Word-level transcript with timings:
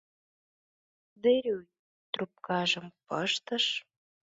Де 1.21 1.33
Рюйт 1.47 1.69
трубкажым 2.11 2.85
пыштыш. 3.07 3.65